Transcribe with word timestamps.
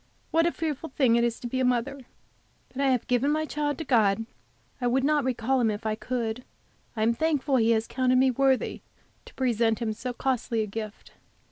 What 0.31 0.47
a 0.47 0.51
fearful 0.51 0.89
thing 0.89 1.15
it 1.15 1.23
is 1.23 1.39
to 1.41 1.47
be 1.47 1.59
a 1.59 1.63
mother! 1.63 1.99
But 2.69 2.81
I 2.81 2.89
have 2.89 3.05
given 3.05 3.29
my 3.29 3.45
child 3.45 3.77
to 3.77 3.83
God. 3.83 4.25
I 4.81 4.87
would 4.87 5.03
not 5.03 5.23
recall 5.23 5.59
him 5.61 5.69
if 5.69 5.85
I 5.85 5.93
could. 5.93 6.43
I 6.95 7.03
am 7.03 7.13
thankful 7.13 7.57
He 7.57 7.69
has 7.69 7.85
counted 7.85 8.15
me 8.17 8.31
worthy 8.31 8.81
to 9.25 9.33
present 9.35 9.77
Him 9.77 9.93
so 9.93 10.11
costly 10.11 10.63
a 10.63 10.65
gift. 10.65 11.11